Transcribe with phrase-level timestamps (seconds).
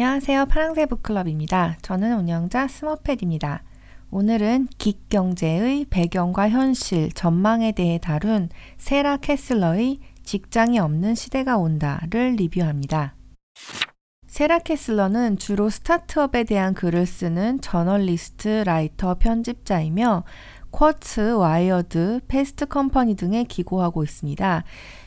[0.00, 0.46] 안녕하세요.
[0.46, 1.76] 파랑새 북클럽입니다.
[1.82, 3.64] 저는 운영자 스머펫입니다.
[4.12, 13.16] 오늘은 gig경제의 배경과 현실, 전망에 대해 다룬 세라 캐슬러의 직장이 없는 시대가 온다를 리뷰합니다.
[14.28, 20.22] 세라 캐슬러는 주로 스타트업에 대한 글을 쓰는 저널리스트, writer, 편집자이며
[20.70, 24.64] 쿼츠, 와이어드, 패스트 컴퍼니 등에 기고하고 있습니다.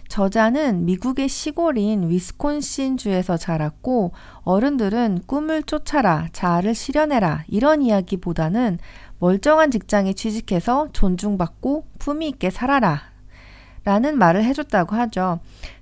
[0.08, 4.12] 저자는 미국의 시골인 위스콘신 주에서 자랐고
[4.44, 8.80] 어른들은 꿈을 쫓아라, 자아를 실현해라 이런 이야기보다는
[9.20, 13.04] 멀쩡한 직장에 취직해서 존중받고 품위 있게 살아라
[13.84, 15.40] 라는 말을 해줬다고 하죠.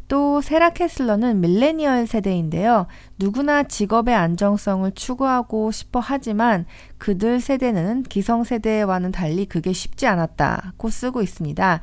[0.09, 2.87] 또 세라 캐슬러는 밀레니얼 세대인데요.
[3.19, 6.65] 누구나 직업의 안정성을 추구하고 싶어 하지만
[6.97, 11.79] 그들 세대는 기성 세대와는 달리 그게 쉽지 않았다고 쓰고 있습니다.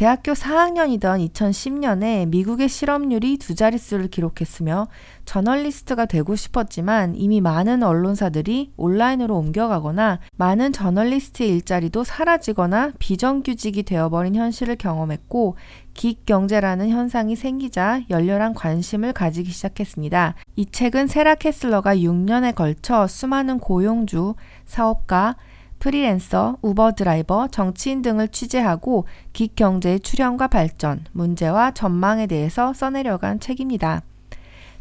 [0.00, 4.88] 대학교 4학년이던 2010년에 미국의 실업률이 두 자릿수를 기록했으며
[5.26, 14.76] 저널리스트가 되고 싶었지만 이미 많은 언론사들이 온라인으로 옮겨가거나 많은 저널리스트의 일자리도 사라지거나 비정규직이 되어버린 현실을
[14.76, 15.56] 경험했고
[15.92, 20.34] 기경제라는 현상이 생기자 열렬한 관심을 가지기 시작했습니다.
[20.56, 24.34] 이 책은 세라 캐슬러가 6년에 걸쳐 수많은 고용주,
[24.64, 25.36] 사업가,
[25.80, 34.02] 프리랜서, 우버 드라이버, 정치인 등을 취재하고 기 경제의 출현과 발전, 문제와 전망에 대해서 써내려간 책입니다.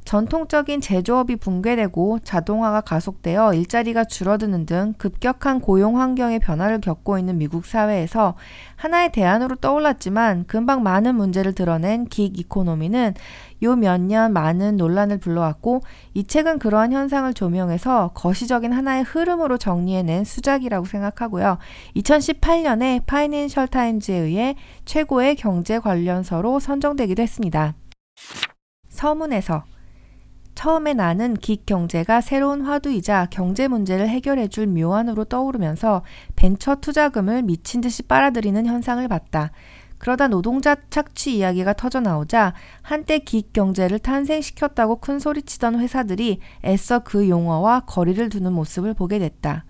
[0.10, 7.64] 전통적인 제조업이 붕괴되고 자동화가 가속되어 일자리가 줄어드는 등 급격한 고용 환경의 변화를 겪고 있는 미국
[7.68, 8.34] 사회에서
[8.76, 13.14] 하나의 대안으로 떠올랐지만 금방 많은 문제를 드러낸 긱 이코노미는
[13.62, 15.82] 요 몇 년 많은 논란을 불러왔고
[16.16, 21.60] 이 책은 그러한 현상을 조명해서 거시적인 하나의 흐름으로 정리해낸 수작이라고 생각하고요.
[21.96, 27.76] 2018년에 파이낸셜 타임즈에 의해 최고의 경제 관련서로 선정되기도 했습니다.
[28.88, 29.66] 서문에서
[30.60, 36.02] 처음에 나는 기 경제가 새로운 화두이자 경제 문제를 해결해 줄 묘안으로 떠오르면서
[36.36, 39.52] 벤처 투자금을 미친 듯이 빨아들이는 현상을 봤다.
[40.00, 47.30] 그러다 노동자 착취 이야기가 터져 나오자 한때 기익 경제를 탄생시켰다고 큰 소리치던 회사들이 애써 그
[47.30, 49.64] 용어와 거리를 두는 모습을 보게 됐다.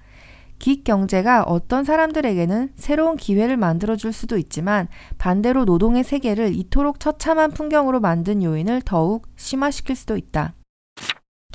[0.57, 4.87] 기익 경제가 어떤 사람들에게는 새로운 기회를 만들어 줄 수도 있지만
[5.19, 10.55] 반대로 노동의 세계를 이토록 처참한 풍경으로 만든 요인을 더욱 심화시킬 수도 있다.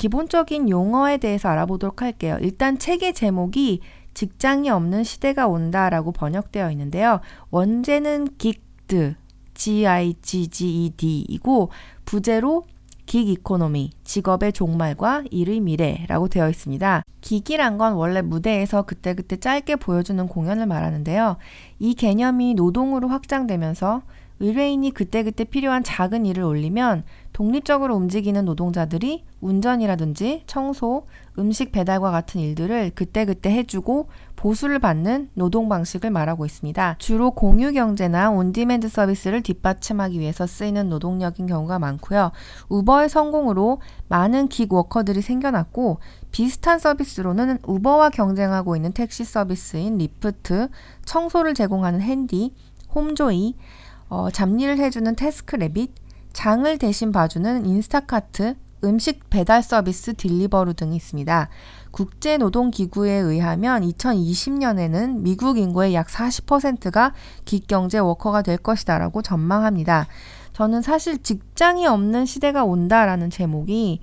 [0.04, 2.37] 기본적인 용어에 대해서 알아보도록 할게요.
[2.42, 3.81] 일단 책의 제목이
[4.12, 7.20] 직장이 없는 시대가 온다라고 번역되어 있는데요.
[7.50, 9.15] 원제는 Gigged,
[9.54, 10.10] G-I-G-G-E-D이고
[12.04, 12.65] 부제로
[13.06, 17.03] gig economy, 직업의 종말과 일의 미래라고 되어 있습니다.
[17.22, 21.38] gig이란 건 원래 무대에서 그때그때 짧게 보여주는 공연을 말하는데요.
[21.78, 24.03] 이 개념이 노동으로 확장되면서
[24.41, 27.04] 의뢰인이 그때그때 필요한 작은 일을 올리면
[27.34, 31.05] 독립적으로 움직이는 노동자들이 운전이라든지 청소,
[31.37, 36.95] 음식 배달과 같은 일들을 그때그때 해주고 보수를 받는 노동 방식을 말하고 있습니다.
[36.99, 42.31] 주로 공유 경제나 on-demand 서비스를 뒷받침하기 위해서 쓰이는 노동력인 경우가 많고요.
[42.69, 45.99] 우버의 성공으로 많은 기 워커들이 생겨났고
[46.31, 50.69] 비슷한 서비스로는 우버와 경쟁하고 있는 택시 서비스인 리프트,
[51.05, 52.55] 청소를 제공하는 핸디,
[52.95, 53.56] 홈조이,
[54.09, 56.03] 어, 잡일을 해주는 태스크래빗,
[56.34, 61.49] 장을 대신 봐주는 인스타카트, 음식 배달 서비스 딜리버루 등이 있습니다.
[61.91, 67.15] 국제노동기구에 의하면 2020년에는 미국 인구의 약 40%가
[67.47, 70.06] 기경제 워커가 될 것이다라고 전망합니다.
[70.53, 74.01] 저는 사실 직장이 없는 시대가 온다라는 제목이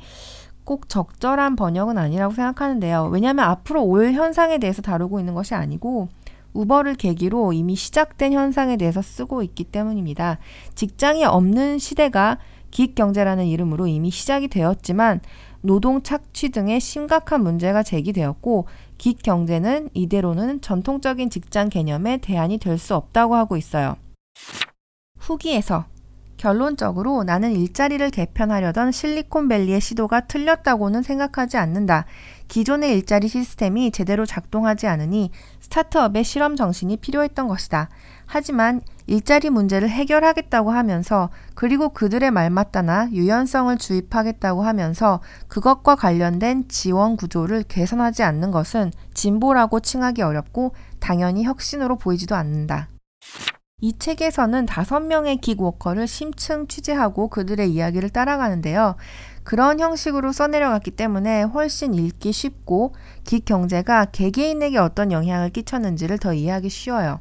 [0.64, 3.10] 꼭 적절한 번역은 아니라고 생각하는데요.
[3.12, 6.08] 왜냐하면 앞으로 올 현상에 대해서 다루고 있는 것이 아니고
[6.54, 10.40] 우버를 계기로 이미 시작된 현상에 대해서 쓰고 있기 때문입니다.
[10.76, 12.38] 직장이 없는 시대가
[12.72, 15.22] 기익경제라는 이름으로 이미 시작이 되었지만
[15.62, 18.66] 노동 착취 등의 심각한 문제가 제기되었고
[18.98, 23.96] 기익경제는 이대로는 전통적인 직장 개념의 대안이 될 수 없다고 하고 있어요.
[25.20, 25.86] 후기에서
[26.42, 32.06] 결론적으로 나는 일자리를 개편하려던 실리콘밸리의 시도가 틀렸다고는 생각하지 않는다.
[32.48, 35.30] 기존의 일자리 시스템이 제대로 작동하지 않으니
[35.60, 37.90] 스타트업의 실험 정신이 필요했던 것이다.
[38.26, 47.66] 하지만 일자리 문제를 해결하겠다고 하면서 그리고 그들의 말맞다나 유연성을 주입하겠다고 하면서 그것과 관련된 지원 구조를
[47.68, 52.88] 개선하지 않는 것은 진보라고 칭하기 어렵고 당연히 혁신으로 보이지도 않는다.
[53.84, 58.96] 이 책에서는 다섯 명의 긱워커를 심층 취재하고 그들의 이야기를 따라가는데요.
[59.44, 62.94] 그런 형식으로 써내려갔기 때문에 훨씬 읽기 쉽고
[63.24, 67.20] gig 경제가 개개인에게 어떤 영향을 끼쳤는지를 더 이해하기 쉬워요.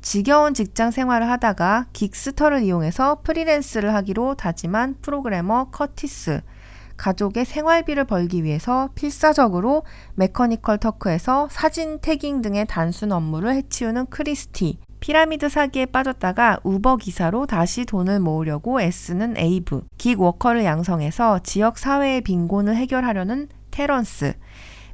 [0.00, 6.42] 지겨운 직장 생활을 하다가 긱스터를 이용해서 freelance를 하기로 다짐한 프로그래머 커티스.
[6.96, 9.82] 가족의 생활비를 벌기 위해서 필사적으로
[10.14, 14.78] 메커니컬 터크에서 사진 tagging 등의 단순 업무를 해치우는 크리스티.
[15.00, 19.86] 피라미드 사기에 빠졌다가 우버 기사로 다시 돈을 모으려고 애쓰는 에이브.
[19.96, 24.34] 긱 워커를 양성해서 지역 사회의 빈곤을 해결하려는 테런스.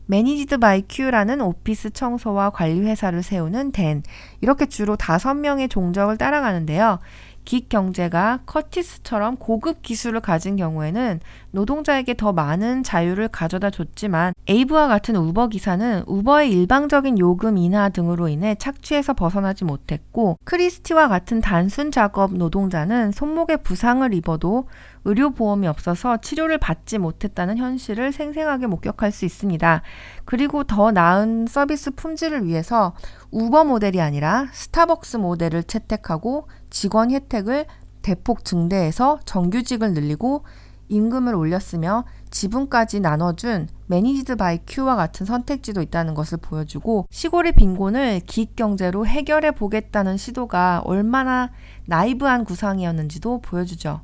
[0.06, 4.02] 매니지드 바이 큐라는 오피스 청소와 관리 회사를 세우는 댄.
[4.42, 6.98] 이렇게 주로 다섯 명의 종적을 따라가는데요.
[7.44, 11.20] 긱 경제가 커티스처럼 고급 기술을 가진 경우에는
[11.50, 18.28] 노동자에게 더 많은 자유를 가져다 줬지만 에이브와 같은 우버 기사는 우버의 일방적인 요금 인하 등으로
[18.28, 24.66] 인해 착취에서 벗어나지 못했고 크리스티와 같은 단순 작업 노동자는 손목에 부상을 입어도
[25.04, 29.82] 의료보험이 없어서 치료를 받지 못했다는 현실을 생생하게 목격할 수 있습니다.
[30.24, 32.94] 그리고 더 나은 서비스 품질을 위해서
[33.30, 37.66] 우버 모델이 아니라 스타벅스 모델을 채택하고 직원 혜택을
[38.02, 40.44] 대폭 증대해서 정규직을 늘리고
[40.88, 48.56] 임금을 올렸으며 지분까지 나눠준 매니지드 바이 큐와 같은 선택지도 있다는 것을 보여주고 시골의 빈곤을 gig
[48.56, 51.50] 경제로 해결해 보겠다는 시도가 얼마나
[51.86, 54.00] 나이브한 구상이었는지도 보여주죠.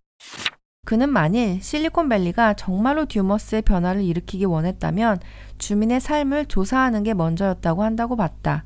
[0.91, 5.21] 그는 만일 실리콘밸리가 정말로 듀머스의 변화를 일으키기 원했다면
[5.59, 8.65] 주민의 삶을 조사하는 게 먼저였다고 한다고 봤다.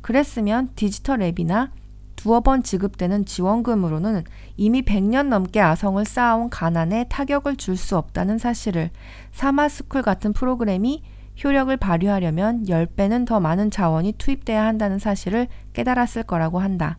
[0.00, 1.72] 그랬으면 디지털 앱이나
[2.16, 4.24] 두어 번 지급되는 지원금으로는
[4.56, 8.88] 이미 100년 넘게 아성을 쌓아온 가난에 타격을 줄 수 없다는 사실을
[9.32, 11.02] 사마스쿨 같은 프로그램이
[11.44, 16.96] 효력을 발휘하려면 10배는 더 많은 자원이 투입돼야 한다는 사실을 깨달았을 거라고 한다.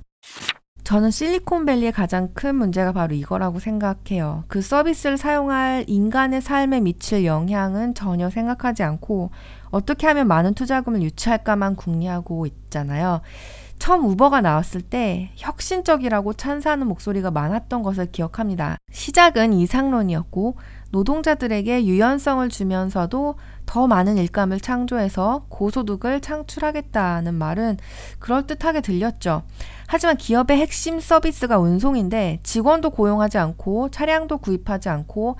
[0.87, 4.45] 저는 실리콘밸리의 가장 큰 문제가 바로 이거라고 생각해요.
[4.47, 9.31] 그 서비스를 사용할 인간의 삶에 미칠 영향은 전혀 생각하지 않고
[9.69, 13.19] 어떻게 하면 많은 투자금을 유치할까만 궁리하고 있잖아요.
[13.79, 18.77] 처음 우버가 나왔을 때 혁신적이라고 찬사하는 목소리가 많았던 것을 기억합니다.
[18.89, 20.55] 시작은 이상론이었고
[20.91, 23.35] 노동자들에게 유연성을 주면서도
[23.67, 27.77] 더 많은 일감을 창조해서 고소득을 창출하겠다는 말은
[28.17, 29.43] 그럴듯하게 들렸죠.
[29.85, 35.37] 하지만 기업의 핵심 서비스가 운송인데 직원도 고용하지 않고 차량도 구입하지 않고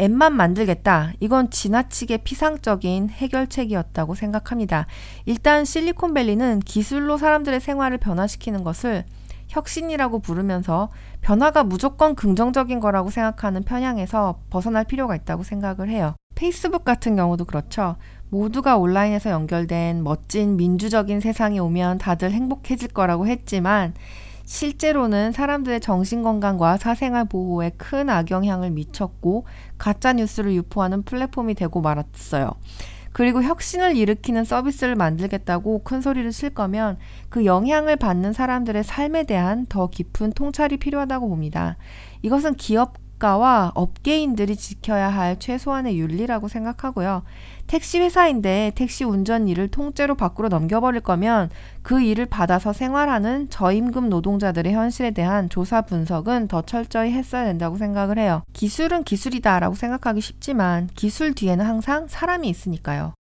[0.00, 1.12] 앱만 만들겠다.
[1.20, 4.86] 이건 지나치게 피상적인 해결책이었다고 생각합니다.
[5.24, 9.04] 일단 실리콘밸리는 기술로 사람들의 생활을 변화시키는 것을
[9.48, 10.90] 혁신이라고 부르면서
[11.20, 16.14] 변화가 무조건 긍정적인 거라고 생각하는 편향에서 벗어날 필요가 있다고 생각을 해요.
[16.36, 17.96] 페이스북 같은 경우도 그렇죠.
[18.28, 23.94] 모두가 온라인에서 연결된 멋진 민주적인 세상이 오면 다들 행복해질 거라고 했지만
[24.44, 29.44] 실제로는 사람들의 정신건강과 사생활 보호에 큰 악영향을 미쳤고
[29.78, 32.50] 가짜 뉴스를 유포하는 플랫폼이 되고 말았어요.
[33.12, 36.98] 그리고 혁신을 일으키는 서비스를 만들겠다고 큰 소리를 칠 거면
[37.30, 41.78] 그 영향을 받는 사람들의 삶에 대한 더 깊은 통찰이 필요하다고 봅니다.
[42.20, 47.22] 이것은 기업 가와 업계인들이 지켜야 할 최소한의 윤리라고 생각하고요.
[47.66, 51.50] 택시 회사인데 택시 운전 일을 통째로 밖으로 넘겨버릴 거면
[51.82, 58.18] 그 일을 받아서 생활하는 저임금 노동자들의 현실에 대한 조사 분석은 더 철저히 했어야 된다고 생각을
[58.18, 58.42] 해요.
[58.52, 63.15] 기술은 기술이다라고 생각하기 쉽지만 기술 뒤에는 항상 사람이 있으니까요.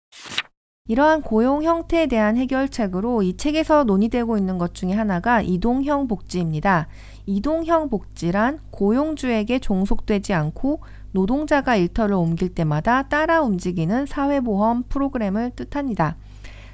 [0.86, 6.90] 이러한 고용 형태에 대한 해결책으로 이 책에서 논의되고 있는 것 중에 하나가 이동형 복지입니다.
[7.26, 10.82] 이동형 복지란 고용주에게 종속되지 않고
[11.14, 16.18] 노동자가 일터를 옮길 때마다 따라 움직이는 사회보험 프로그램을 뜻합니다.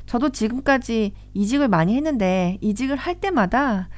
[0.07, 3.89] 저도 지금까지 이직을 많이 했는데 이직을 할 때마다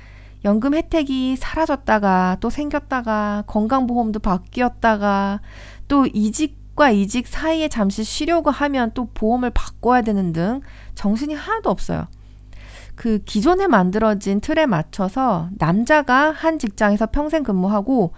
[0.44, 5.40] 연금 혜택이 사라졌다가 또 생겼다가 건강보험도 바뀌었다가
[5.88, 10.62] 또 이직과 이직 사이에 잠시 쉬려고 하면 또 보험을 바꿔야 되는 등
[10.96, 12.08] 정신이 하나도 없어요.
[12.96, 18.14] 그 기존에 만들어진 틀에 맞춰서 남자가 한 직장에서 평생 근무하고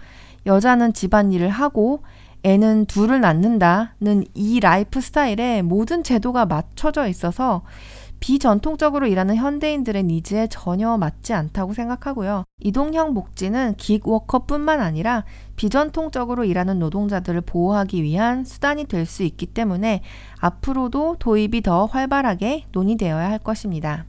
[0.46, 2.02] 여자는 집안일을 하고
[2.42, 7.62] 애는 둘을 낳는다는 이 라이프 스타일에 모든 제도가 맞춰져 있어서
[8.24, 12.44] 비전통적으로 일하는 현대인들의 needs에 전혀 맞지 않다고 생각하고요.
[12.58, 15.26] 이동형 복지는 gig worker뿐만 아니라
[15.56, 20.00] 비전통적으로 일하는 노동자들을 보호하기 위한 수단이 될 수 있기 때문에
[20.40, 24.06] 앞으로도 도입이 더 활발하게 논의되어야 할 것입니다.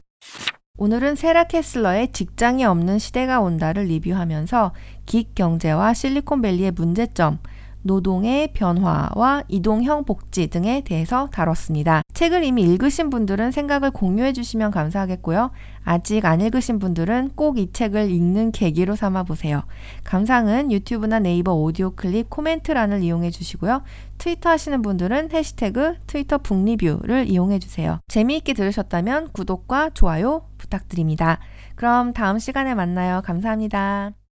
[0.78, 4.72] 오늘은 세라 캐슬러의 직장이 없는 시대가 온다를 리뷰하면서
[5.04, 7.38] 기 경제와 실리콘밸리의 문제점,
[7.86, 12.02] 노동의 변화와 이동형 복지 등에 대해서 다뤘습니다.
[12.14, 15.50] 책을 이미 읽으신 분들은 생각을 공유해 주시면 감사하겠고요.
[15.84, 19.62] 아직 안 읽으신 분들은 꼭 이 책을 읽는 계기로 삼아 보세요.
[20.04, 23.82] 감상은 유튜브나 네이버 오디오 클립 코멘트란을 이용해 주시고요.
[24.18, 28.00] 트위터 하시는 분들은 해시태그 트위터 북리뷰를 이용해 주세요.
[28.08, 31.38] 재미있게 들으셨다면 구독과 좋아요 부탁드립니다.
[31.76, 33.22] 그럼 다음 시간에 만나요.
[33.24, 34.16] 감사합니다.